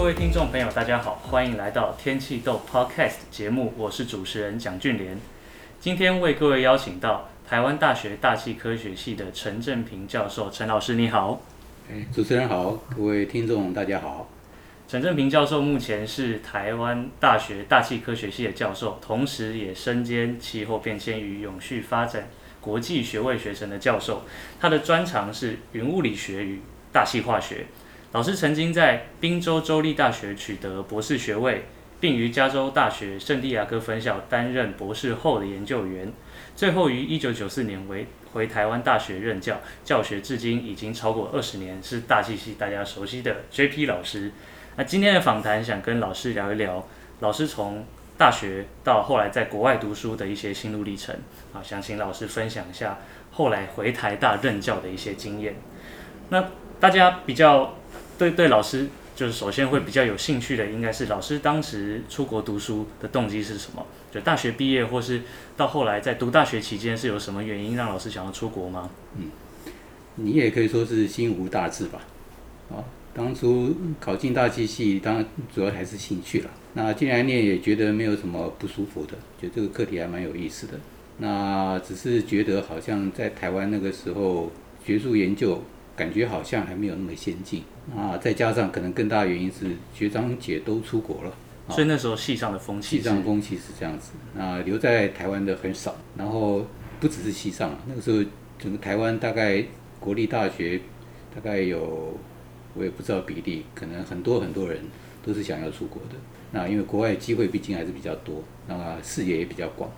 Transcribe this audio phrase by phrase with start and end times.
[0.00, 5.18] 各位听众朋友，大家好，欢迎来到天气豆 Podcast 节目，我是主持人蒋俊莲。
[5.78, 11.42] 今天为各位邀请到台湾大学大气科学系的陈正平教授，陈老师你好。
[11.90, 14.26] 哎，主持人好，各位听众大家好。
[14.88, 24.22] 陈正平教授目前是台湾大学大气科学系的教授，同时也身兼气候变迁与永续发展国际学位学程的教授。
[24.58, 27.66] 他的专长是云物理学与大气化学。
[28.12, 31.66] 老师曾经在宾州州立大学取得博士学位，
[32.00, 36.12] 并于加州大学圣地亚哥分校担任博士后的研究员，
[36.56, 44.32] 最后于一九九四年回回台湾大学任教，教学至今已经超过二十年，是大气系大家熟悉的 JP 老师。
[44.74, 46.84] 那今天的访谈想跟老师聊一聊，
[47.20, 47.84] 老师从
[48.18, 51.14] 大学到后来在国外读书的一些心路历程
[51.52, 52.98] 啊，想请老师分享一下
[53.30, 55.54] 后来回台大任教的一些经验。
[56.30, 56.48] 那
[56.80, 57.76] 大家比较。
[58.20, 63.86] 对对，老师就是首先会比较有兴趣的，应该是老师当时出国读书的动机是什么？
[64.12, 65.22] 就大学毕业，或是
[65.56, 68.90] 到后来在读大学期间，是有什么原因让老师想要出国吗？
[69.16, 69.30] 嗯，
[70.16, 72.02] 你也可以说是心无大志吧。
[72.68, 75.24] 啊，当初考进大气系，当然
[75.54, 76.50] 主要还是兴趣了。
[76.74, 80.74] 那进来念也觉得没有什么不舒服的，觉得这个课题还蛮有意思的。
[81.16, 84.52] 那只是觉得好像在台湾那个时候
[84.84, 85.62] 学术研究。
[86.00, 87.62] 感觉好像还没有那么先进。
[87.94, 91.34] 啊，再加上可能更大的原因是学长姐都出国了，
[91.68, 94.12] 所以那时候系上的风气，系上风气是这样子。
[94.34, 96.64] 那留在台湾的很少，然后
[97.00, 98.24] 不只是系上，那个时候
[98.58, 99.62] 整个台湾大概
[99.98, 100.80] 国立大学
[101.34, 102.16] 大概有
[102.74, 104.80] 我也不知道比例，可能很多很多人
[105.22, 106.14] 都是想要出国的。
[106.52, 109.90] 那因为国外机会毕竟还是比较多，那么视野也比较广，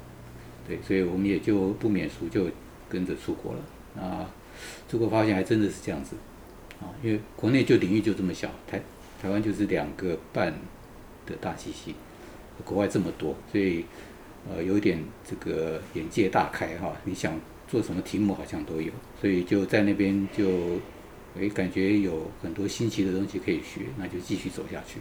[0.66, 2.46] 对，所以我们也就不免俗就
[2.88, 4.02] 跟着出国了。
[4.02, 4.28] 啊。
[4.88, 6.16] 结果发现还真的是这样子，
[6.80, 8.80] 啊，因为国内就领域就这么小，台
[9.20, 10.52] 台湾就是两个半
[11.26, 11.94] 的大气系，
[12.64, 13.84] 国外这么多，所以
[14.50, 20.78] 呃有点这个眼界大开哈，你想做什么题目好像都有，所以就在那边就
[21.38, 25.00] 诶感觉有很多新奇的东西可以学，那就继续走下去。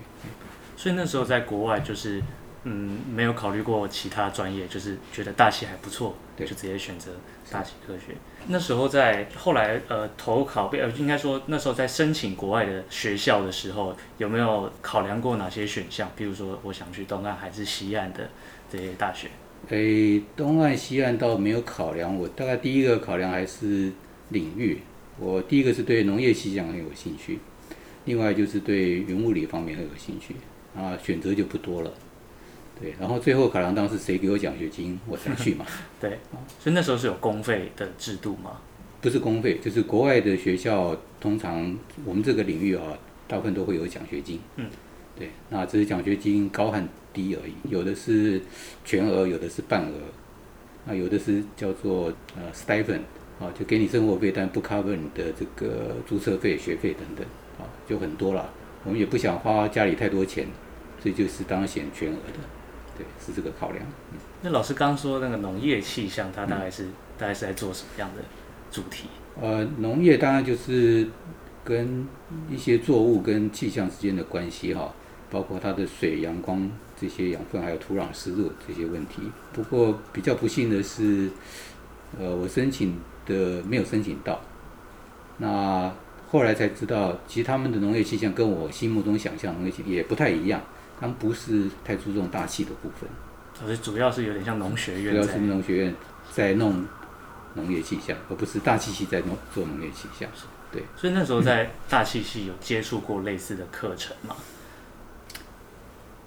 [0.77, 2.21] 所以那时候在国外就是。
[2.63, 7.11] 嗯，没有考虑过其他专业，就是觉得大气还不错，对，就直接选择
[7.51, 8.15] 大气科学。
[8.47, 16.09] 那时候在后来呃投考，呃应该说那时候在申请国外的学校的时候，有没有考量过哪些选项？
[16.15, 18.29] 比如说我想去东岸还是西岸的
[18.71, 19.27] 这些大学？
[19.69, 23.91] 诶，东岸西岸倒没有考量，我大概第一个考量还是
[24.29, 24.79] 领域。
[25.19, 27.37] 我第一个是对农业气象很有兴趣，
[28.05, 30.35] 另外就是对云物理方面很有兴趣
[30.75, 31.93] 啊，选择就不多了。
[32.81, 35.65] 对，然后最后考量当是谁给我奖学金，我才去嘛。
[36.01, 36.17] 对，
[36.59, 38.57] 所以那时候是有公费的制度吗？
[38.99, 42.83] 不是公费，就是国外的学校，通常我们这个领域啊，
[43.27, 44.39] 大部分都会有奖学金。
[44.55, 44.67] 嗯，
[45.17, 46.83] 对，那只是奖学金高和
[47.13, 48.41] 低而已，有的是
[48.83, 49.93] 全额，有的是半额，
[50.85, 53.01] 那有的是叫做呃 stipend
[53.39, 57.25] 啊，就给你生活费，但不 cover 你的这个注册费、学费等等，
[57.59, 58.51] 啊，就很多了。
[58.83, 60.47] 我们也不想花家里太多钱，
[61.01, 62.39] 所以就是当然选全额的。
[63.01, 63.83] 对，是这个考量。
[64.11, 68.21] 嗯、那老师刚说那个农业气象，它大概是、嗯、大概是在做什么样的
[68.71, 69.07] 主题？
[69.41, 71.07] 呃，农业当然就是
[71.63, 72.07] 跟
[72.49, 74.93] 一些作物跟气象之间的关系哈，
[75.29, 76.69] 包括它的水、阳光
[76.99, 79.23] 这些养分，还有土壤湿度这些问题。
[79.53, 81.29] 不过比较不幸的是，
[82.19, 84.39] 呃，我申请的没有申请到。
[85.37, 85.91] 那
[86.29, 90.61] 后来才知道，其实他们的农业气象跟我心目中想象的农业气象也不太一样。
[91.01, 93.09] 他们不是太注重大气的部分，
[93.65, 95.95] 而是主要是有点像农学院，主要是农学院
[96.31, 96.85] 在弄
[97.55, 100.29] 农业气象，而不是大气系在弄做农业气象。
[100.71, 104.35] 对，所以那时候在大气系有接触过类似的课程吗？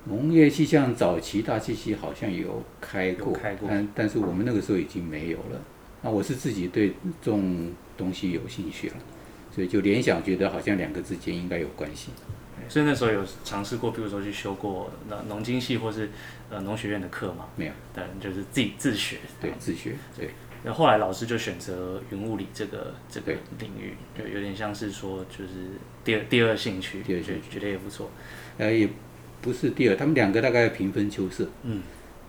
[0.06, 5.60] 农业气象早期大气系好像有开过，开过，但但是我们那个时候已经没有了。
[6.02, 6.88] 那我是自己对
[7.22, 8.96] 这种东西有兴趣了，
[9.54, 12.10] 所以就联想觉得好像两个之间应该有关系。
[12.68, 16.10] 所以那时候有尝试过，比如说去修过那农经系或是
[16.50, 17.46] 呃农学院的课吗？
[17.56, 19.18] 没有，但就是自己自学。
[19.40, 19.94] 对，自学。
[20.16, 20.30] 对。
[20.64, 25.50] 然后后来老师就选择云物理这个这个领域，就有点像是说就是
[26.02, 28.10] 第二第二兴趣，第二兴趣觉得也不错。
[28.56, 28.88] 呃，也
[29.42, 31.48] 不是第二，他们两个大概平分秋色。
[31.62, 31.82] 嗯，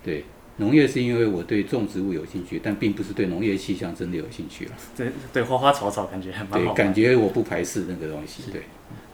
[0.04, 0.24] 对。
[0.58, 4.72] 农业是因为我对种植物有兴趣，但并不是对农业气象真的有兴趣了。
[4.96, 6.58] 对对，花花草草感觉还蛮好。
[6.58, 8.50] 对，感觉我不排斥那个东西。
[8.50, 8.62] 对。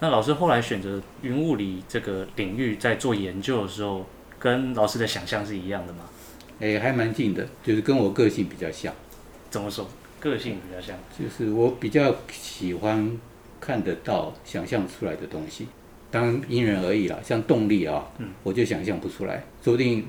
[0.03, 4.05] 那老师后来选择云物理这个领域，在做研究的时候，
[4.37, 6.01] 跟老师的想象是一样的吗？
[6.59, 8.93] 哎，还蛮近的，就是跟我个性比较像。
[9.49, 9.89] 怎么说？
[10.19, 10.97] 个性比较像？
[11.17, 13.17] 就是我比较喜欢
[13.61, 15.69] 看得到、想象出来的东西。
[16.11, 17.21] 当然因人而异啦。
[17.23, 20.05] 像动力啊，嗯，我就想象不出来，说不定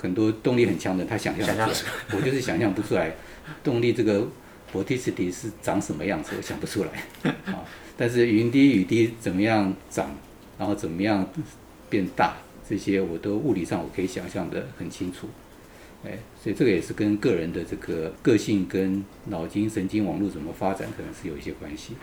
[0.00, 3.14] 很多动力很强的他想象不出来，我就是想象不出来
[3.62, 4.26] 动力这个
[4.74, 6.90] vorticity 是长什么样子，我想不出来
[7.52, 7.64] 啊。
[7.96, 10.10] 但是云滴雨滴怎么样长，
[10.58, 11.24] 然后怎么样
[11.88, 12.34] 变大，
[12.68, 15.28] 这些我都物理上我可以想象的很清楚。
[16.04, 21.94] 哎，所以这个也是跟个人的这个个性跟脑筋神经网络怎么发展，可能是有一些关系。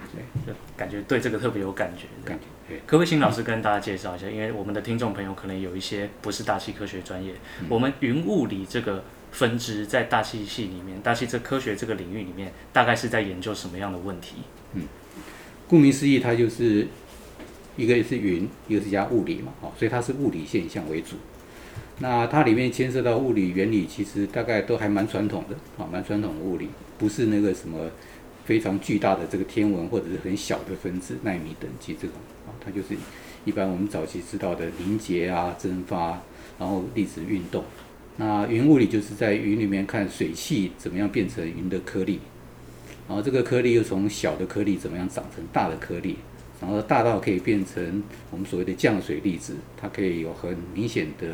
[0.45, 2.05] 对，感觉对这个特别有感觉。
[2.25, 2.79] 感觉对。
[2.87, 4.27] 可不可以请老师跟大家介绍一下？
[4.27, 14.35] 因为我们的听众朋友可能有一些不是大气科学专业，嗯、我们云物理这个分支在大气系里面，大气这科学这个领域里面，大概是在研究什么样的问题？
[14.73, 14.83] 嗯，
[15.67, 16.87] 顾名思义，它就是
[17.77, 21.15] 一个是云，一个是加物理嘛，哦，所以它是物理现象为主。
[21.99, 27.89] 那它里面牵涉到物理原理，其实大概都还蛮传统的啊，蛮传统的物理，不是那个什么
[28.43, 32.17] 非常巨大的这个天文或者是很小的分子纳米等级这种
[32.47, 32.95] 啊，它就是
[33.45, 36.21] 一般我们早期知道的凝结啊、蒸发，
[36.59, 37.63] 然后粒子运动。
[38.17, 42.19] 那云物理就是在云里面看水汽怎么样变成云的颗粒，
[43.07, 46.17] 然后这个颗粒又从小的颗粒怎么样长成大的颗粒，
[46.61, 51.27] 然后大到可以变成我们所谓的降水粒子，它可以有很明显的。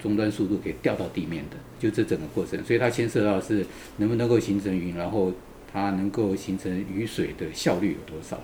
[0.00, 3.66] 终端速度可以掉到地面的，就这整个过程，所以它牵涉到是
[3.96, 5.32] 能不能够形成云，然后
[5.72, 8.40] 它能够形成雨水的效率有多少。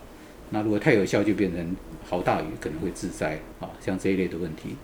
[0.50, 4.74] 那如果太有效，就变成好大雨，可能会致灾啊，像这一类的问题。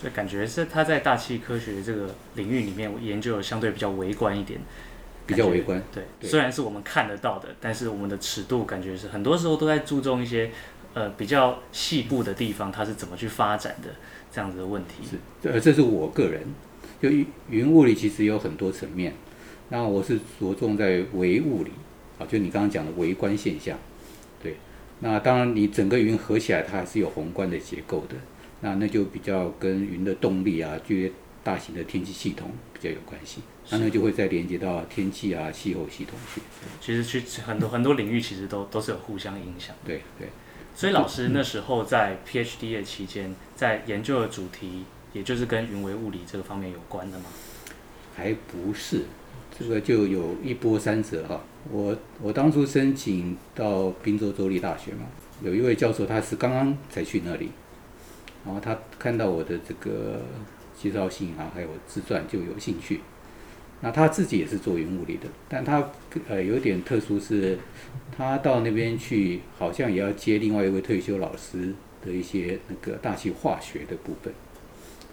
[0.00, 4.60] 所以感觉是他在大气科学这个领域里面研究的相对比较微观一点，
[5.26, 5.82] 比较微观。
[5.92, 10.50] 对，对虽然是我们看得到的，但是我们的尺度感觉是很多时候都在注重一些
[10.94, 13.88] 呃比较细部的地方，它是怎么去发展的。
[14.28, 16.42] 这样子的问题是，呃，这是我个人，
[17.00, 17.08] 就
[17.48, 19.14] 云物理其实有很多层面，
[19.70, 21.70] 那我是着重在微物理，
[22.18, 23.78] 啊，就你刚刚讲的微观现象，
[24.42, 24.56] 对，
[25.00, 28.16] 那当然你整个云合起来，它还是有宏观的结构的，
[28.60, 31.12] 那那就比较跟云的动力啊，这些
[31.44, 36.40] 大型的天气系统比较有关系，那那就会再连接到天气啊、气候系统去。
[36.80, 39.74] 其实去很多很多领域其实都都是有互相影响。
[39.84, 40.28] 对对。
[40.74, 47.24] 所以老师那时候在 PhD 的期间，在研究的主题，也就是跟云微物理这个方面有关的吗？
[48.14, 49.04] 还不是，
[49.58, 51.42] 这个就有一波三折哈。
[51.70, 55.06] 我我当初申请到宾州州立大学嘛，
[55.42, 57.50] 有一位教授他是刚刚才去那里，
[58.46, 60.22] 然后他看到我的这个
[60.80, 63.00] 介绍信啊，还有自传就有兴趣。
[63.82, 65.90] 那他自己也是做云物理的，但他
[66.28, 67.58] 呃有点特殊是，
[68.16, 74.32] 他到那边去好像也要接另外一位退休老师的一些那个大气化学的部分，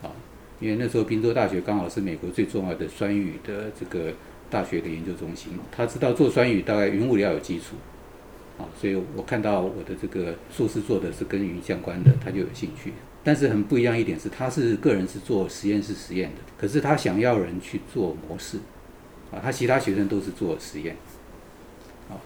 [0.01, 0.15] 啊，
[0.62, 4.13] 因为那时候宾州大学刚好是美国最重要的酸雨的这个
[4.50, 7.75] 大学的研究中心，他知道做酸雨大概云物理要有基础，
[8.57, 12.94] 啊，所以我看到我的这个硕士做的是跟云相关的，他就有兴趣。
[13.23, 18.57] 但是很不一样一点是，他是个人是做实验室实验的，可是他想要人去做模式，
[19.31, 20.97] 啊，他其他学生都是做实验，
[22.09, 22.19] 啊，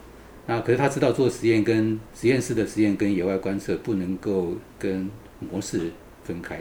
[0.47, 5.09] 那可是他知道做实验跟实验室的实验跟野外观测不能够跟
[5.39, 5.91] 模式
[6.23, 6.59] 分开，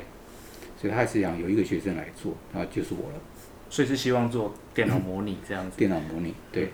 [0.81, 3.21] 所以他还是想有一个学生来做，啊就是我了。
[3.71, 5.77] 所以是希望做电脑模拟这样子。
[5.77, 6.69] 电脑模拟，对。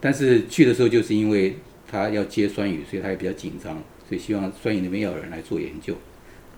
[0.00, 3.74] 但是去的时候就是因为他要接酸雨，所以他也比较紧张，
[4.08, 5.94] 所以希望酸雨那边要有人来做研究。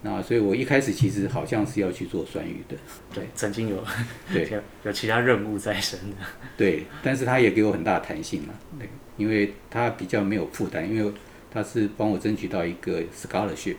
[0.02, 2.76] 那所以，我一开始其实好像是要去做酸雨的，
[3.12, 3.82] 对，曾经有，
[4.32, 4.48] 对，
[4.84, 6.16] 有其他任务在身的，
[6.56, 11.12] 对，但是他也给我很大的弹性嘛，对，因为他比较没有负担，因为
[11.50, 13.76] 他是帮我争取到一个 scholarship，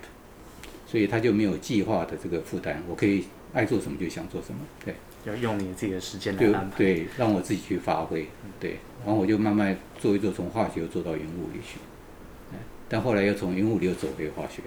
[0.86, 4.96] 所以他就没有计划的这个负担，我可以爱做什么就想做什么，对，
[5.26, 8.28] 要用你自己的时间来安排，对，对，让我自己去发挥，
[8.60, 11.78] 对，然后我就慢慢做一做，从化学又做到云物理去，
[12.90, 14.62] 但后来又从云物理又走回化学。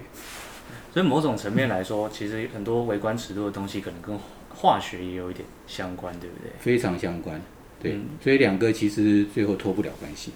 [0.93, 4.19] 所以某种层面来说，其实很多微观尺度的东西可能跟
[4.49, 6.51] 化学也有一点相关，对不对？
[6.59, 7.41] 非常相关，
[7.81, 7.93] 对。
[7.93, 10.31] 嗯、所以两个其实最后脱不了关系。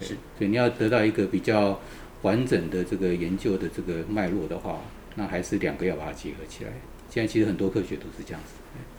[0.00, 0.16] 是。
[0.38, 1.78] 所以你要得到一个比较
[2.22, 4.80] 完整的这个研究的这个脉络的话，
[5.16, 6.70] 那还是两个要把它结合起来。
[7.10, 8.54] 现在其实很多科学都是这样子。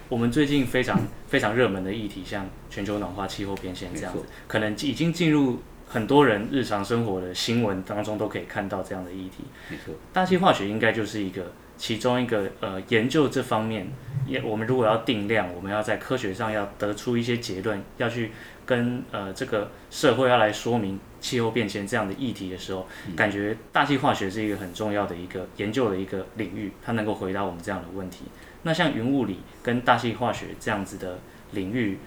[0.09, 5.59] 我们最近非常非常热门的议题，像全球暖化、气候变迁这样子，可能已经进入。
[5.89, 9.43] 很多人日常生活的新闻当中都可以看到这样的议题。
[9.69, 13.87] 没错，大气化学应该就是一个其中一个呃研究这方面，
[14.27, 18.31] 也我们如果要定量，我们要在科学上要得出一些结论，要去
[18.67, 28.25] 跟呃这个社会要来说明气候变迁这样的议题的时候，嗯、感觉大气化学是一个很重要的一个研究的一个领域，它能够回答我们这样的问题。
[28.61, 31.17] 那像云物理跟大气化学这样子的
[31.53, 31.97] 领域，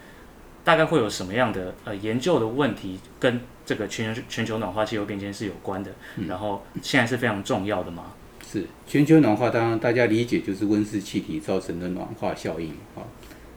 [0.63, 8.13] 大概会有什么样的呃研究的问题跟这个全球全球暖化、气候变迁是有关的，嗯、然后现在是非常重要的吗？
[8.45, 13.01] 是全球暖化，当然大家理解就是温室气体造成的暖化效应啊。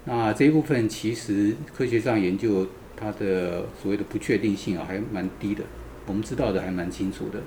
[0.05, 5.65] 那这一部分其实科学上研究它的所谓的不确定性啊，还蛮低的。
[6.07, 7.41] 我们知道的还蛮清楚的，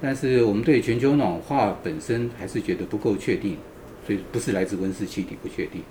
[0.00, 3.58] 但是我们对全球暖化本身还是觉得不够确定，
[4.06, 5.82] 所以不是来自温室气体不确定，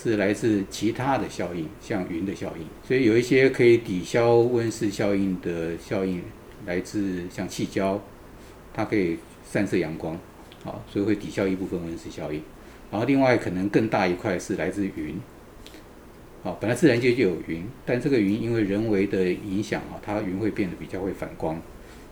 [0.00, 2.64] 是来自其他的效应，像云的效应。
[2.86, 6.22] 所以有一些可以抵消温室效应的效应，
[6.66, 8.00] 来自像气胶，
[8.72, 9.18] 它可以。
[9.50, 10.14] 散射阳光，
[10.62, 12.42] 好，所以会抵消一部分温室效应。
[12.90, 15.18] 然后另外可能更大一块是来自云，
[16.42, 21.58] 好，本来自然界就有云，但这个云因为人为的影响啊，它云会变得比较会反光，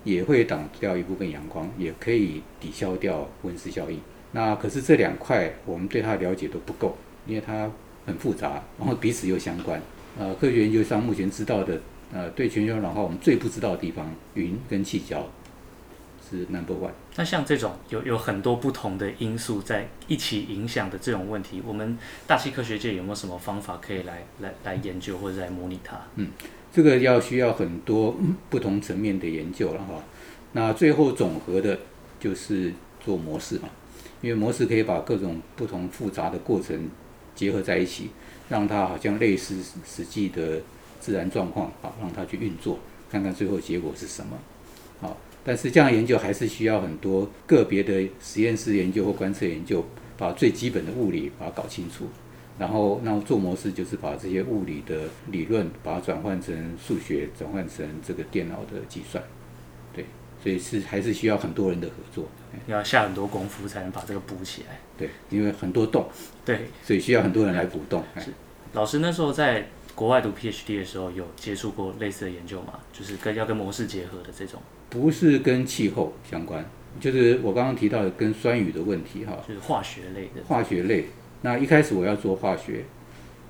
[0.02, 4.00] 也会挡掉一部分阳光，也可以抵消掉温室效应。
[4.33, 7.71] 那可是这两块我们对它的了解都不够，因为它
[8.06, 9.80] 很复杂，然后彼此又相关。
[10.18, 11.80] 呃，科学研究上目前知道的，
[12.12, 15.26] 呃，对全球暖化我们最不知道的地方，云跟气胶。
[16.28, 16.90] 是 number one。
[17.14, 25.97] 那像这种有有很多不同的因素在一起影响的这种问题，我们大气科学界有没有什么方法可以来来来研究或者来模拟它？
[26.16, 26.28] 嗯，
[26.73, 28.16] 这个要需要很多
[28.50, 30.02] 不同层面的研究了哈。
[30.50, 31.78] 那最后总和的
[32.18, 33.68] 就是做模式嘛，
[34.21, 36.90] 因为模式可以把各种不同复杂的过程
[37.37, 38.11] 结合在一起，
[38.49, 40.61] 让它好像类似实际的
[40.99, 44.37] 自然状况啊，让它去运作，看看最后结果是什么。
[45.00, 45.16] 好。
[45.49, 49.87] 但是这样研究还是需要很多个别的实验室研究或观测研究，
[50.19, 52.07] 把最基本的物理把它搞清楚，
[52.59, 59.23] 然后那做模式就是把这些物理的理论把它转换成数学，转换成这个电脑的计算，
[60.47, 62.25] 所以是还是需要很多人的合作，
[62.69, 66.09] 要下很多功夫才能把这个补起来，对，因为很多洞，
[66.45, 68.05] 对，所以需要很多人来补洞。
[68.21, 68.31] 是，
[68.73, 72.75] 老师那时候在国外读 PhD 的时候有接触过类似的研究吗？
[72.93, 74.62] 就是跟要跟模式结合的这种。
[74.88, 76.65] 不是跟气候相关，
[77.00, 80.45] 就是我刚刚提到的跟酸雨的问题哈，就是化学类的。
[80.47, 81.07] 化学类，
[81.43, 82.85] 那一开始我要做化学，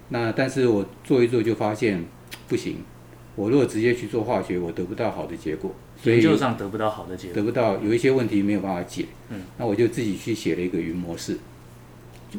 [0.08, 2.02] 那但是我做一做就发现
[2.48, 2.78] 不行，
[3.36, 11.38] 我如果直接去做化学，我得不到好的结果，所以研究上得不到好的结果，得不到有一些问题没有办法解，嗯，那我就自己去写了一个云模式，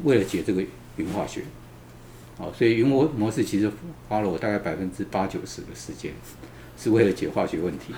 [0.04, 0.64] 为了解这个
[0.98, 1.42] 云化学，
[2.38, 3.72] 好，所以云模模式其实
[4.10, 6.12] 花了我大概百分之八九十的时间，
[6.78, 7.94] 是为了解化学问题。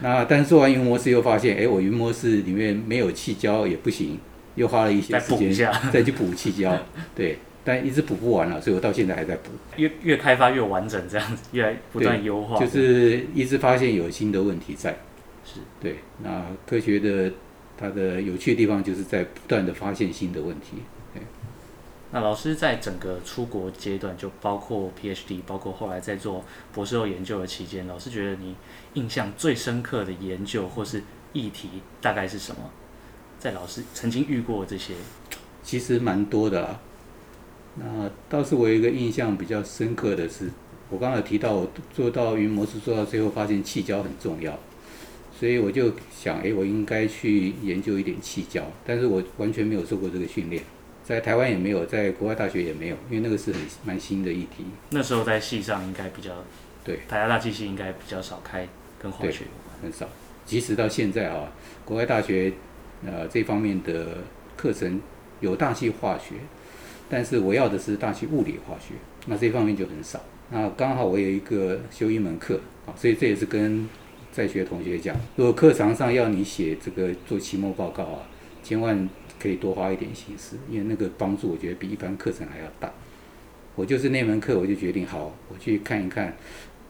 [0.00, 4.18] 那但是做完云模式又发现，哎，我云模式里面没有气胶也不行，
[4.56, 6.76] 又花了一些时间再去补气胶，
[7.14, 9.50] 对，但一直补不完了，所以我到现在还在补。
[9.76, 14.96] 越越开发越完整，这样子越来不断优化，就是一直发现有新的问题在。
[15.44, 17.32] 是对，那科学的
[17.76, 20.78] 它的有趣的地方就是在不断的发现新的问题。
[22.12, 28.54] 那老师在整个出国阶段，就包括 PhD，包括后来在做博士后研究的期间，老师觉得你
[28.94, 31.02] 印象最深刻的研究或是
[31.32, 31.70] 议题
[32.02, 32.70] 大概是什么？
[33.38, 34.92] 在老师曾经遇过这些，
[35.62, 36.78] 其实蛮多的啦。
[37.76, 40.50] 那倒是我有一个印象比较深刻的是，
[40.90, 44.58] 我刚才提到我做到云模式做到最后，发现气胶很重要，
[45.38, 50.62] 所以我就想，哎，我应该去研究一点气胶，但是我完全没有受过这个训练。
[51.04, 54.64] 在台湾也没有，在国外大学也没有，因为那个是很蛮新的议题。
[54.90, 56.30] 那时候在系上应该比较，
[56.84, 58.68] 对，台大大气系应该比较少开
[59.00, 60.06] 跟化学有关，很少。
[60.44, 61.50] 即使到现在啊，
[61.84, 62.52] 国外大学
[63.04, 64.18] 呃这方面的
[64.56, 65.00] 课程
[65.40, 66.36] 有大气化学，
[67.12, 68.94] 但是我要的是大气物理化学，
[69.26, 70.18] 那这方面就很少。
[70.48, 73.86] 那刚好我有一个修一门课啊，所以这也是跟
[74.32, 78.22] 在学同学讲，如果课堂上要你写这个做期末报告啊，
[78.62, 79.06] 千万。
[79.40, 82.88] 可以多花一点心思，因为那个帮助我觉得比一般课程还要大。
[83.74, 86.36] 我就是那门课，我就决定好，我去看一看，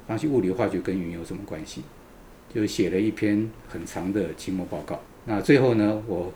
[0.07, 1.83] 大气物理化学跟云有什么关系，
[2.55, 5.01] 就写了一篇很长的期末报告。
[5.25, 6.31] 那最后呢，我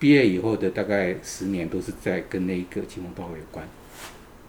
[0.00, 3.64] 毕业以后的大概十年都是在跟那一个金融报告有关。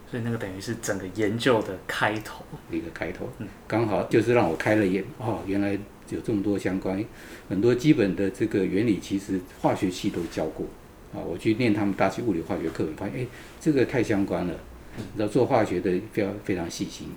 [0.10, 3.30] 所以那个等于是整个研究的开头，一个开头，
[3.68, 5.78] 刚好就是让我开了眼，哦，原来
[6.10, 7.02] 有这么多相关，
[7.48, 10.66] 很多基本的这个原理，其实化学系都教过。
[11.14, 13.28] 啊，我去念他们大学物理化学课本，发现哎，
[13.60, 14.54] 这个太相关了。
[14.98, 17.08] 你知道做化学的非常非常细心，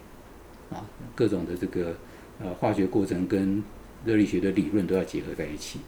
[0.70, 1.96] 啊，各种的这个
[2.40, 3.62] 呃化学过程跟
[4.04, 5.80] 热力学的理论都要结合在一起。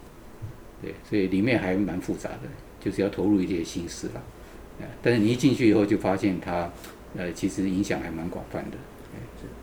[0.81, 2.41] 对，所以里面还蛮复杂的，
[2.79, 4.21] 就是要投入一些心思了。
[5.01, 6.71] 但是你一进去以后就发现它，
[7.15, 8.77] 呃，其实影响还蛮广泛的。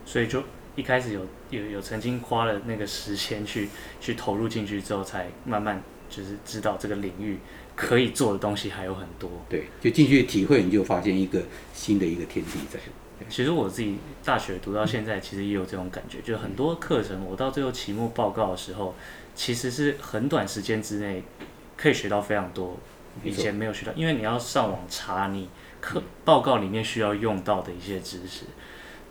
[0.05, 0.43] 所以就
[0.77, 3.69] 一开始有有有曾经花了那个时间去
[4.01, 7.39] 去投入进去之后，才慢慢就是知道这个领域。
[7.77, 11.43] 可以做的东西还有很多，对，就进去体会，你就发现一个
[11.73, 12.79] 新的一个天地在。
[13.29, 18.95] 其实我自己大学读到现在，其实也有这种感觉，就很多课程，我到最后期末报告的时候，
[19.35, 21.23] 其实是很短时间之内
[21.77, 22.79] 可以学到非常多
[23.23, 25.49] 以前没有学到，因为你要上网查你
[25.81, 28.45] 课报告里面需要用到的一些知识。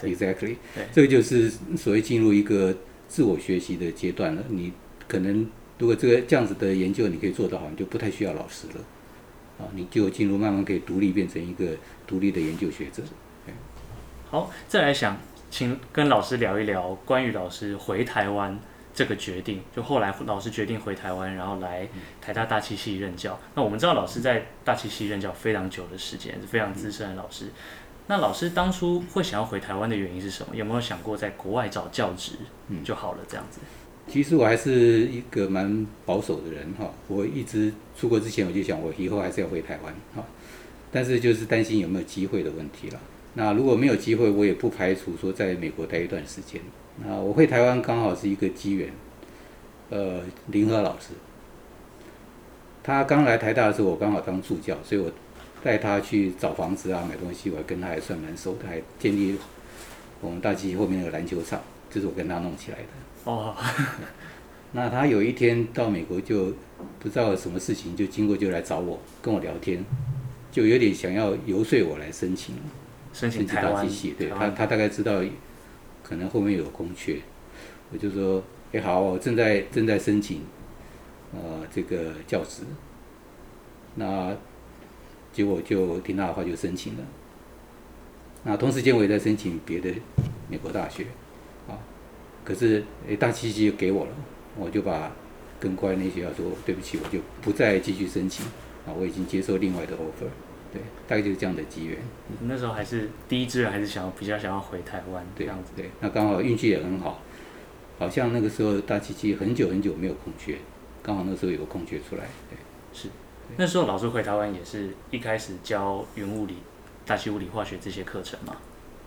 [0.02, 2.76] Exactly，对，这个就是所谓进入一个
[3.08, 4.44] 自我学习的阶段了。
[4.50, 4.74] 你
[5.08, 5.50] 可能
[5.80, 8.84] 如果这个这样子的研究你可以做得好，你就不太需要老师了，
[9.60, 13.02] 啊，你就进入慢慢可以独立变成一个独立的研究学者。
[14.30, 15.16] 好，再来想
[15.50, 18.60] 请跟老师聊一聊关于老师回台湾
[18.94, 19.62] 这个决定。
[19.76, 21.88] 就后来老师决定回台湾，然后来
[22.22, 23.40] 台大大气系任教。
[23.56, 27.48] 那我们知道老师在大气系任教非常久的时间，是非常资深的老师。
[28.08, 30.56] 那老师当初会想要回台湾的原因是什么？
[30.56, 32.34] 有没有想过在国外找教职
[32.84, 33.60] 就好了这样子？
[34.06, 40.22] 其实我还是一个蛮保守的人哈，我一直出国之前我就想，我以后还是要回台湾哈，
[40.92, 43.00] 但是就是担心有没有机会的问题了。
[43.36, 46.62] 那如果没有机会，我也不排除说在美国待一段时间。
[46.98, 48.90] 那我回台湾刚好是一个机缘，
[49.90, 51.14] 呃，林和老师，
[52.84, 55.12] 他刚来台大的时候，我刚好当助教，所以我。
[55.64, 59.34] 带他去找房子啊，买东西，我还跟他还算蛮熟他，还建立
[60.20, 61.58] 我们大气后面那个篮球场，
[61.90, 62.84] 这是我跟他弄起来的。
[63.24, 63.56] 哦，
[64.74, 66.52] 那他有一天到美国就
[67.00, 69.86] 不知道什么事情，就经过就来找我，跟我聊天，
[70.52, 72.56] 就有点想要游说我来申请
[73.14, 74.16] 申请大机系。
[74.20, 75.24] 对他，他大概知道
[76.04, 77.18] 可能后面有空缺，
[77.92, 78.44] 我就说，
[78.74, 80.42] 哎，好，我正在正在申请，
[81.34, 82.64] 呃，这个教职，
[83.96, 84.36] 那。
[85.36, 87.00] 结果就听他的话就申请了，
[88.44, 89.90] 那同时间我也在申请别的
[90.48, 91.08] 美国大学，
[91.68, 91.74] 啊，
[92.46, 94.12] 可是诶大气系就给我了，
[94.60, 95.12] 我就把
[95.60, 98.46] 跟国外那些学校说对不起，我就不再继续申请，
[98.86, 100.30] 啊，我已经接受另外的 offer，
[100.74, 101.98] 对，大概就是这样的机缘。
[102.42, 105.72] 那时候还是第一志愿，还是想要比较想要回台湾这样子。
[105.76, 107.22] 对，那刚好运气也很好，
[108.00, 110.58] 好像那个时候大气系很久很久没有空缺，
[111.04, 112.58] 刚好那时候有个空缺出来，对，
[112.92, 113.10] 是。
[113.56, 116.58] 那时候老师回台湾也是一开始教云物理、
[117.06, 118.56] 大气物理、化学这些课程嘛。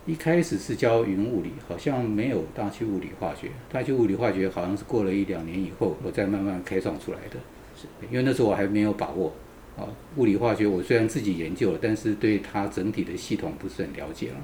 [0.05, 3.49] 一开始是教云物理，好像没有大气物理、化学。
[3.69, 7.37] 大气物理、化学好像是过了一两年以后，我再慢慢开创出来的。
[7.75, 9.33] 是，因为那时候我还没有把握
[9.77, 9.87] 啊。
[10.15, 14.35] 物理化学我虽然自己研究了，但是对它整体的系统不是很了解了，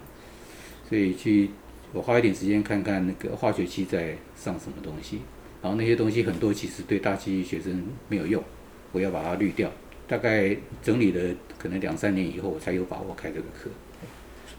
[0.87, 1.49] 所以去
[1.91, 5.19] 我花一点时间看看那个化学系在上什么东西，
[5.61, 8.43] 然后那些东西很多其实对大气学生没有用，
[8.91, 9.71] 我要把它滤掉。
[10.05, 13.69] 大概整理了可能两三年以后，我才有把握开这个课。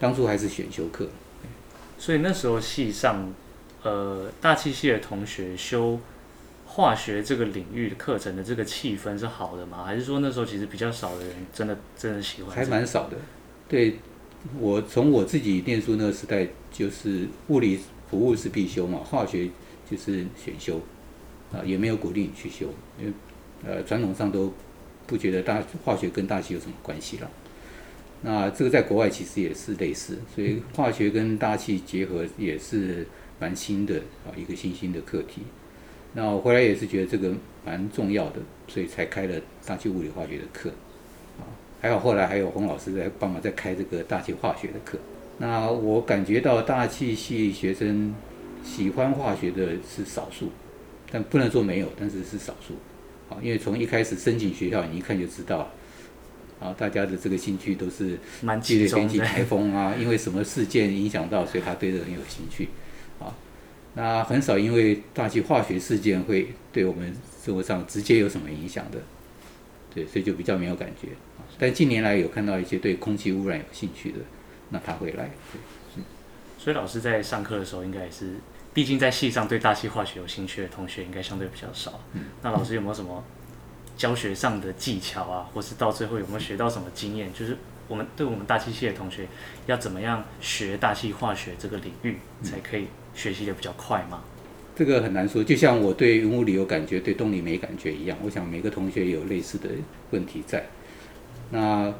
[0.01, 1.07] 当初还是选修课，
[1.99, 3.33] 所以那时候系上，
[3.83, 6.01] 呃，大气系的同学修
[6.75, 9.85] 化学这个领域的课程的这个气氛是好的吗？
[9.85, 12.55] 还是说那时候其实比较少的人真的真的喜欢？
[12.55, 13.17] 还蛮少的。
[13.69, 13.97] 对，
[14.59, 17.79] 我从我自己念书那个时代，就是物理
[18.11, 19.49] 服务是必修嘛，化学
[19.91, 20.81] 就是选修，
[21.53, 22.67] 啊，也没有鼓励你去修，
[22.99, 23.13] 因为
[23.65, 24.53] 呃传统上都。
[25.07, 27.31] 不觉得大化学跟大气有什么关系了？
[28.23, 33.07] 那这个在国外其实也是类似，所以化学跟大气结合也是
[33.39, 35.43] 蛮新的啊，一个新兴的课题。
[36.15, 40.71] 那我回来也是觉得这个蛮重要的，所以才开了大气物理化学的课
[41.39, 41.45] 啊。
[41.81, 44.99] 还好后来还有洪老师在帮忙在开这个大气化学的课。
[45.39, 48.15] 那我感觉到大气系学生
[48.65, 50.51] 喜欢化学的是少数，
[51.11, 52.75] 但不能说没有，但是是少数。
[53.29, 55.71] 啊，因为从一开始申请学校，你一看就知道，
[56.61, 59.09] 啊，大家的这个兴趣都是蛮集中的。
[59.09, 62.69] 天气台风啊，因为什么事件影响到，所以他对这个很有兴趣。
[63.19, 63.35] 啊，
[63.95, 68.99] 那很少因为大气化学事件会对我们生活上直接有什么影响的，
[69.95, 71.09] 对，所以就比较没有感觉。
[71.59, 74.19] 但近年来有看到一些对空气污染有兴趣的，
[74.71, 75.31] 那他会来。
[75.53, 75.59] 对，
[75.95, 76.01] 是。
[76.59, 78.35] 所以老师在上课的时候应该也是。
[78.73, 82.01] 毕竟在系上对大气化学有兴趣的同学应该相对比较少。
[82.13, 83.23] 嗯，那老师有没有什么
[83.97, 87.33] 教学上的技巧啊，或是到最后有没有学到什么经验？
[87.33, 87.57] 就是
[87.89, 89.27] 我们对我们大气系的同学
[89.67, 94.23] 要怎么样学大气化学这个领域，才可以学习的比较快吗？
[94.77, 95.43] 这个很难说。
[95.45, 98.17] 就像我对云物理有感觉，对动力没感觉一样。
[98.25, 99.69] 我想每个同学有类似的
[100.11, 100.65] 问题在。
[101.51, 101.93] 那。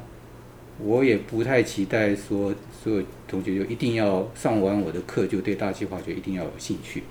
[0.77, 7.01] 我也不太期待说所有同学就一定要上完我的课就对大气化学一定要有兴趣，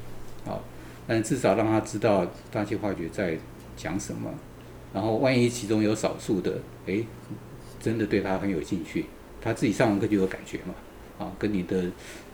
[0.45, 0.63] 好，
[1.07, 3.39] 但至少让他知道大气化学在
[3.75, 4.31] 讲什么，
[4.93, 7.03] 然后万一其中有少数的，哎，
[7.85, 9.05] 真的对他很有兴趣，
[9.43, 10.75] 他自己上完课就有感觉嘛，
[11.19, 11.85] 啊，跟你的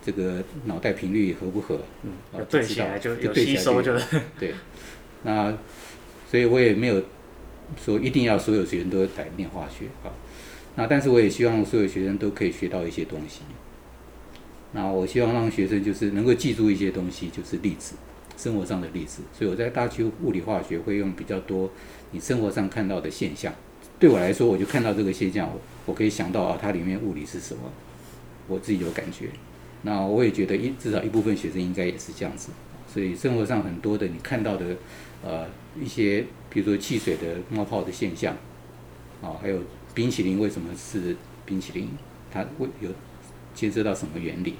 [0.01, 1.81] 这个脑袋频率合不合？
[2.05, 3.93] 嗯，啊，对起来就有吸收就
[4.39, 4.55] 对，
[5.25, 5.53] 那
[6.31, 7.03] 所以我也没有
[7.85, 10.15] 说一定要所有学生都来念化学啊。
[10.77, 13.41] 那但是我也希望所有学生都可以学到一些东西。
[14.73, 17.97] 那我希望让学生就是能够记住一些东西，就是例子，
[18.37, 21.69] 生活上的例子，所以我在大学物理化学会用比较多
[22.13, 23.53] 你生活上看到的现象。
[24.01, 27.71] 对我来说，我就看到这个现象，我我可以想到啊，它里面物理是什么，
[28.49, 29.29] 我自己有感觉。
[29.83, 32.49] 那我也觉得一至少一部分学生应该也是这样子。
[32.93, 34.75] 所以生活上很多的你看到的，
[35.23, 35.47] 呃，
[35.79, 38.35] 一些比如说汽水的冒泡的现象，
[39.23, 39.61] 啊，还有
[39.93, 41.91] 冰淇淋为什么是冰淇淋，
[42.33, 42.89] 它会有
[43.55, 44.55] 牵涉到什么原理，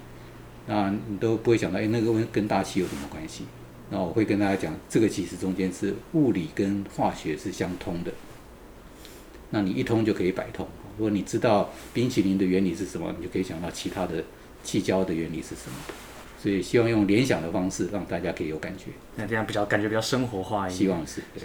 [0.67, 3.45] 那你都不会想到，哎，那个跟大气有什么关系？
[3.89, 8.13] 那我会跟大家讲，这个其实中间是物理跟化学是相通的。
[9.51, 10.67] 那你一通就可以百通。
[10.97, 14.23] 如果你知道冰淇淋的原理是什么，你就可以想到其他的
[14.63, 15.77] 气胶的原理是什么。
[16.43, 18.87] 所以希望用联想的方式让大家可以有感觉，
[19.17, 20.79] 那这样比较感觉比较生活化一点。
[20.79, 21.43] 希望是对。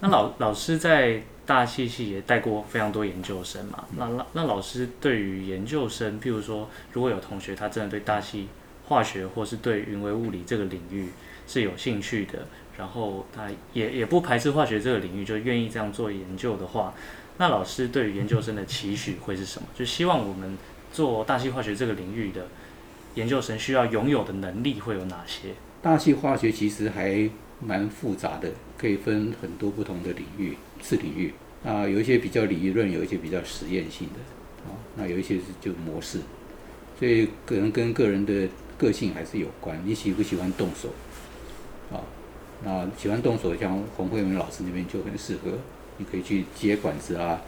[0.00, 3.84] 那老老师在大气系也带过非常多研究生嘛？
[3.96, 8.46] 那那那老师对于研究生，譬如说，如果有同学他真的对大气
[8.86, 11.08] 化学或是对云微物理这个领域
[11.46, 12.46] 是有兴趣的，
[12.78, 16.94] 然后他也也不排斥化学这个领域，就愿意这样做研究的话，
[17.40, 19.66] 那老师对于研究生的期许会是什么？
[19.74, 20.58] 就希望我们
[20.92, 22.46] 做大气化学这个领域的。
[23.14, 25.54] 研究生需要拥有的能力会有哪些？
[25.80, 31.32] 大气化学其实还蛮复杂的，可以分很多不同的领域、次领域
[31.64, 36.18] 啊，有一些比较理论，有一些比较实验性的啊，那有一些是就模式，
[36.98, 39.82] 所以可能跟个人的个性还是有关。
[39.86, 40.90] 你喜不喜欢动手
[41.90, 42.04] 啊？
[42.62, 45.52] 那喜欢动手，像洪慧文老师那边就很适合，
[46.00, 47.40] 你可以去接管子啊，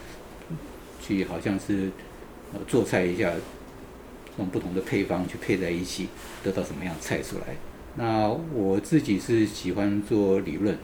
[1.03, 1.91] 去好像是
[2.53, 3.33] 呃做菜一下。
[4.39, 6.09] 用不同的配方去配在一起，
[6.43, 7.55] 得到什么样菜出来？
[7.97, 10.75] 那我自己是喜欢做理论，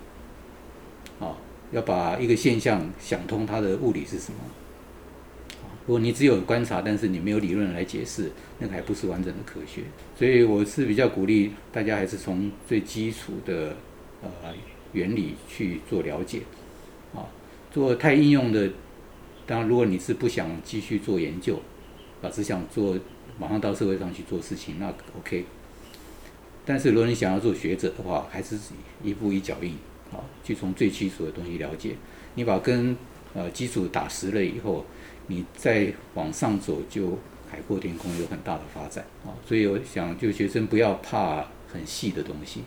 [1.18, 1.32] 啊，
[1.72, 4.38] 要把一个现象想通它的物理是什么。
[5.86, 9.84] 如果你只有观察，但是你没有理论来解释，那个还不是完整的科学。
[10.14, 13.74] 所以我是比较鼓励大家还是从最基础的
[14.22, 14.28] 呃
[14.92, 16.42] 原理去做了解，
[17.70, 18.70] 做太应用的，
[19.46, 21.60] 当然如果你是不想继续做研究，
[22.22, 22.98] 啊，只想做。
[23.40, 25.44] 马上到社会上去做事情，那 OK。
[26.66, 28.58] 但是如果你想要做学者的话，还是
[29.00, 29.76] 一步一脚印，
[30.10, 31.94] 啊，去从最基础的东西了解。
[32.34, 32.96] 你把根
[33.34, 34.84] 呃基础打实了以后，
[35.28, 37.16] 你再往上走就
[37.48, 39.30] 海阔天空，有很大的发展啊。
[39.46, 42.62] 所以我想，就学生不要怕很细的东西，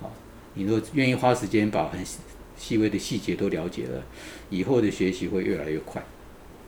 [0.00, 0.06] 啊，
[0.54, 2.20] 你若愿意花时间把很细
[2.56, 4.02] 细微的细节都了解了，
[4.50, 6.02] 以后的学习会越来越快。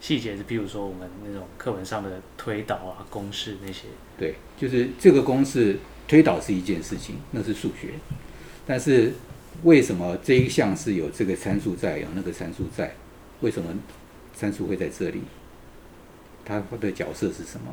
[0.00, 3.86] 细节是，比如说我们那种课本上的推导啊、公式那些。
[4.16, 7.94] 对，就是这个公式推导是一件事情，那是数学。
[8.64, 9.12] 但是
[9.64, 12.94] 为什么这一项是有这个参数在，有那个参数在？
[13.40, 13.72] 为什么
[14.34, 15.22] 参数会在这里？
[16.44, 17.72] 它的角色是什么？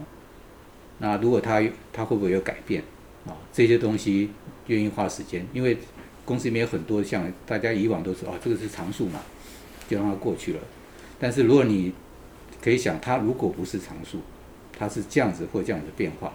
[0.97, 1.61] 那如果它
[1.93, 2.83] 它会不会有改变？
[3.27, 4.29] 啊，这些东西
[4.67, 5.77] 愿意花时间，因为
[6.25, 9.21] 公司里面有很多像，大家以往都是哦，这个是常数嘛，
[9.87, 10.59] 就让它过去了。
[11.19, 11.93] 但是如果你
[12.61, 14.19] 可以想，它如果不是常数，
[14.77, 16.33] 它是这样子或这样的变化，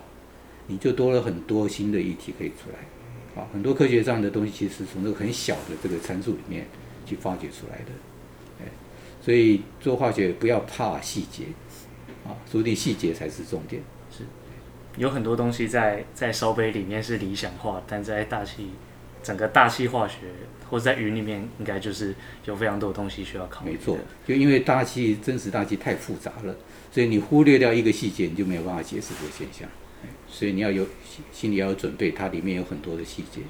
[0.68, 3.40] 你就多了很多新的议题可以出来。
[3.40, 6.66] 啊，很多科学上的东西其实从这个很小的这个参数里面
[7.06, 7.92] 去发掘出来的。
[8.60, 8.64] 哎，
[9.20, 11.44] 所以做化学不要怕细节，
[12.24, 13.82] 啊，说不定细节才是重点。
[14.10, 14.24] 是，
[14.96, 18.70] 有很多东西在在烧杯里面是理想化，但在大气
[19.22, 20.16] 整个大气化学。
[20.70, 23.72] 或者在云里面，应该就是有非常多的东西需要考虑。
[23.72, 26.54] 没错，就因为大气真实大气太复杂了，
[26.92, 29.68] 所以你忽略掉一个细节，你就没有办法解释这个现象。
[30.28, 30.86] 所以你要有
[31.32, 33.40] 心里要有准备，它里面有很多的细节。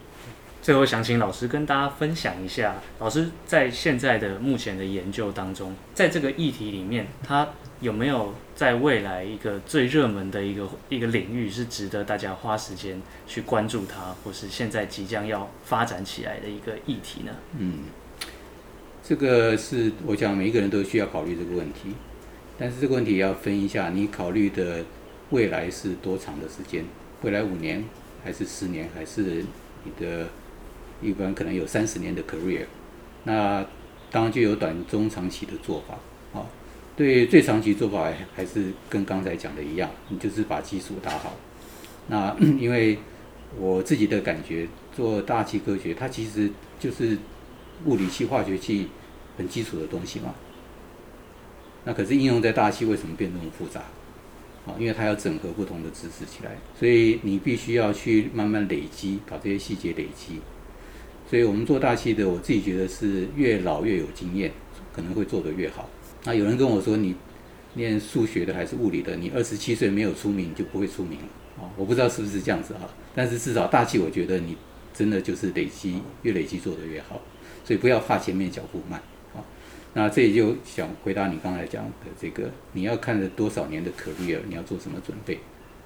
[0.71, 7.49] 最后想请老师跟大家分享一下，老师在现在的目前的研究当中，在这个议题里面，他
[7.81, 17.33] 有没有在未来一个最热门的一个一个领域是值得大家花时间去关注它，或是现在即将要发展起来的一个议题呢？
[17.59, 17.81] 嗯，
[19.03, 21.97] 这个是我想每一个人都需要考虑这个问题，
[22.57, 24.85] 但是这个问题要分一下，你考虑的
[25.31, 26.85] 未来是多长的时间？
[27.23, 27.85] 未来五年，
[28.23, 29.45] 还是十年，还是
[29.83, 30.29] 你的？
[31.03, 32.67] 一般可能有三十年的 career，
[33.25, 33.65] 那
[34.11, 35.95] 当然就有短中长期的做法
[36.39, 36.47] 啊。
[36.97, 41.35] 对最长期做法还是跟刚才讲的一样，你就是把基础打好。
[42.09, 42.99] 那 因为
[43.59, 47.17] 我自己的感觉，做大气科学，它其实就是
[47.87, 48.89] 物理系、化学系
[49.39, 50.35] 很基础的东西嘛。
[51.85, 53.81] 那可是应用在大气为什么变那么复杂？
[54.67, 60.41] 啊，因为它要整合不同的知识起来，所以你必须要去慢慢累积，把这些细节累积。
[61.31, 64.51] 所以我们做大气的，我自己觉得是越老越有经验，
[64.93, 65.89] 可能会做得越好。
[66.25, 67.15] 那有人跟我说，你
[67.75, 71.71] 念数学的还是物理的，你二十七岁没有出名，就不会出名了啊！
[71.77, 72.81] 我不知道是不是这样子哈，
[73.15, 74.57] 但是至少大气，我觉得你
[74.93, 77.23] 真的就是累积，越累积做得越好。
[77.65, 79.01] 所以不要怕前面脚步慢。
[79.33, 79.45] 好，
[79.95, 81.91] 那这里就想回答你刚才讲的
[82.21, 85.39] 这个，你要看了多少年的 career，你要做什么准备？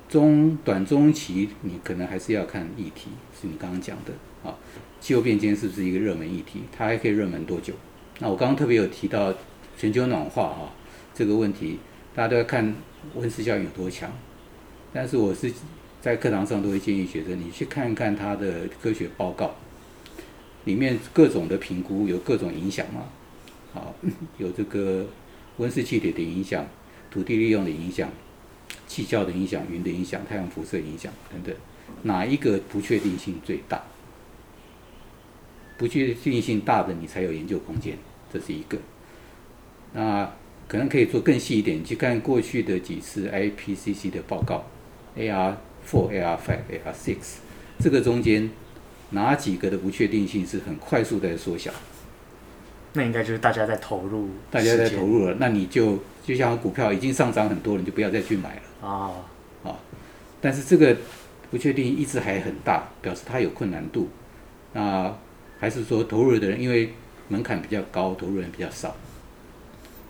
[0.09, 4.13] 中短中期，你可能还是要看议题，是你刚刚讲的
[4.49, 4.57] 啊，
[5.05, 6.63] 气候变迁是不是一个热门议题？
[6.75, 7.75] 它还可以热门多久？
[8.21, 9.35] 那我刚刚特别有提到
[9.77, 10.73] 全球暖化啊
[11.13, 11.79] 这个问题，
[12.15, 12.75] 大家都要看
[13.15, 14.11] 温室效应有多强。
[14.95, 15.53] 但是我是
[16.01, 19.55] 在课堂上都会建议学生，你去看一看它的科学报告，
[20.65, 23.03] 里面各种的评估有各种影响吗，
[23.75, 23.95] 好，
[24.39, 25.07] 有这个
[25.59, 26.67] 温室气体的影响、
[27.11, 28.09] 土地利用的影响。
[28.87, 31.55] 气效的影响、云的影响、太阳辐射影响等等，
[32.05, 33.83] 哪一个不确定性最大？
[35.77, 37.97] 不确定性大的，你才有研究空间，
[38.33, 38.79] 这是一个。
[39.93, 40.31] 那
[40.67, 44.65] 可能可以做更细一点，你去看过去的几次 IPCC 的报告
[45.17, 45.55] ，AR4、
[45.87, 46.39] AR5、
[46.71, 47.17] AR6，
[47.79, 48.51] 这个中间
[49.11, 51.71] 哪几个的不确定性是很快速在缩小？
[52.97, 58.89] 那应该就是大家在投入，大家在投入了，那你就就像股票已经上涨很多了，你就不要再去买了。
[58.89, 59.11] 啊，
[59.65, 59.77] 啊，
[60.41, 60.97] 但是这个
[61.51, 64.09] 不确定一直还很大，表示它有困难度。
[64.73, 65.13] 那
[65.59, 66.91] 还是说投入的人因为
[67.29, 68.97] 门槛比较高，投入人比较少。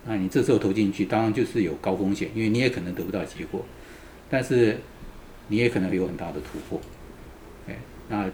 [0.07, 3.65] 那你这时候投进去，当然就是有高风险，因为你也可能得不到结果，
[4.29, 4.79] 但是
[5.49, 6.81] 你也可能有很大的突破。
[7.69, 7.77] 哎，
[8.09, 8.31] 那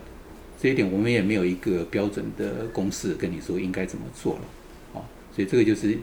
[0.61, 4.41] 这一点我们也没有一个标准的公式跟你说应该怎么做了。
[4.95, 5.97] 啊，所以这个就是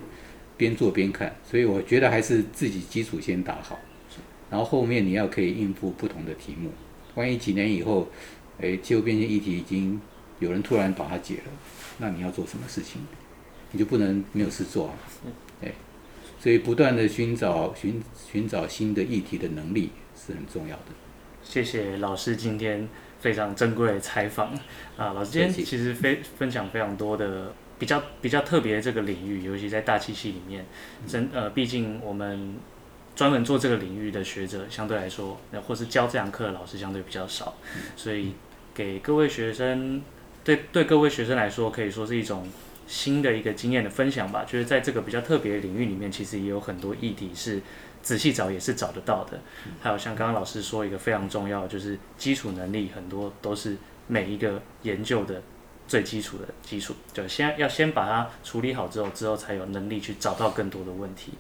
[0.56, 1.36] 边做边看。
[1.44, 3.78] 所以我觉得还是自己基础先打好。
[4.50, 6.72] 然后后面你要可以应付不同的题目，
[7.16, 8.08] 万一几年以后，
[8.62, 10.00] 哎，气候变迁议题已经
[10.40, 11.52] 有人突然把它解了，
[11.98, 13.02] 那你要做什么事情？
[13.72, 14.94] 你就不能没有事做啊！
[15.62, 15.72] 哎，
[16.40, 20.84] 所以不断的寻找寻寻找新的议题的能力是很重要的。
[21.44, 22.88] 谢谢老师今天
[23.20, 24.54] 非常珍贵的采访
[24.98, 25.14] 啊！
[25.14, 30.66] 老师今天其实非分享非常多的比较比较特别的这个领域，尤其在大气系里面，
[31.08, 32.56] 真呃，毕竟我们。
[33.18, 37.56] 专门做这个领域的学者相对来说，或是教这堂课的老师相对比较少，
[37.96, 38.34] 所以
[38.76, 40.04] 给各位学生，
[40.48, 42.48] 对对各位学生来说，可以说是一种
[42.88, 44.46] 新的一个经验的分享吧。
[44.46, 47.62] 就是在这个比较特别的领域里面，其实也有很多议题是
[48.02, 49.42] 仔细找也是找得到的。
[49.82, 53.76] 还有像刚刚老师说一个非常重要，就是基础能力很多都是
[54.08, 55.42] 每一个研究的。
[55.86, 61.32] 最基础的基础，就先要先把它处理好之后，之后才有能力去找到更多的问题。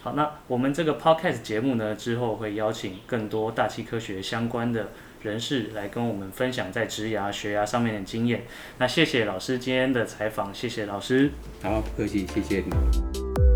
[0.00, 4.90] 好，那我们这个 podcast 节目呢，之后会邀请更多大气科学相关的
[5.26, 8.44] 人士来跟我们分享在职涯、学涯上面的经验。
[8.78, 11.32] 那谢谢老师今天的采访，谢谢老师。
[11.62, 13.55] 好，不客气，谢谢你。